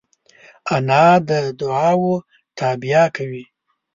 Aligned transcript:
انا 0.75 1.05
د 1.27 1.29
دعاوو 1.59 2.13
تابیا 2.57 3.03
کوي 3.15 3.43